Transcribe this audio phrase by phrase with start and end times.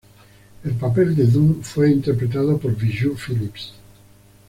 [0.63, 3.71] El papel de Doom, fue interpretada por Bijou Phillips.